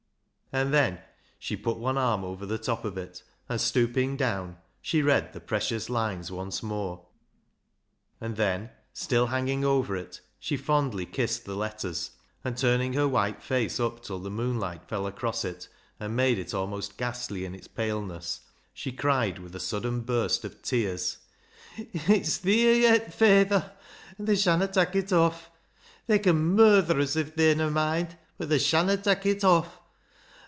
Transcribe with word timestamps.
And 0.53 0.73
then 0.73 0.99
she 1.39 1.55
put 1.55 1.77
one 1.77 1.97
arm 1.97 2.25
over 2.25 2.45
the 2.45 2.57
top 2.57 2.83
of 2.83 2.97
it, 2.97 3.23
and 3.47 3.61
stooping 3.61 4.17
down, 4.17 4.57
she 4.81 5.01
read 5.01 5.31
the 5.31 5.39
precious 5.39 5.89
lines 5.89 6.29
once 6.29 6.61
more, 6.61 7.05
and 8.19 8.35
then, 8.35 8.69
still 8.91 9.27
hang 9.27 9.47
ing 9.47 9.63
over 9.63 9.95
it, 9.95 10.19
she 10.41 10.57
fondly 10.57 11.05
kissed 11.05 11.45
the 11.45 11.55
letters, 11.55 12.11
and, 12.43 12.57
turning 12.57 12.91
her 12.91 13.07
white 13.07 13.41
face 13.41 13.79
up 13.79 14.03
till 14.03 14.19
the 14.19 14.29
moonlight 14.29 14.89
fell 14.89 15.07
across 15.07 15.45
it 15.45 15.69
and 16.01 16.17
made 16.17 16.37
it 16.37 16.53
almost 16.53 16.97
ghastly 16.97 17.45
in 17.45 17.55
its 17.55 17.69
paleness, 17.69 18.41
she 18.73 18.91
cried, 18.91 19.39
with 19.39 19.55
a 19.55 19.59
sudden 19.61 20.01
burst 20.01 20.43
of 20.43 20.61
tears 20.61 21.19
—"It's 22.09 22.35
theer 22.39 22.73
yet, 22.73 23.13
fayther! 23.13 23.71
An' 24.19 24.25
they 24.25 24.35
shanna 24.35 24.67
tak' 24.67 24.97
it 24.97 25.13
off. 25.13 25.49
They 26.07 26.19
can 26.19 26.35
murther 26.57 26.99
uz 26.99 27.15
if 27.15 27.37
they'n 27.37 27.61
a 27.61 27.71
moind, 27.71 28.17
but 28.37 28.49
they 28.49 28.59
shanna 28.59 28.97
tak' 28.97 29.25
it 29.25 29.45
off. 29.45 29.77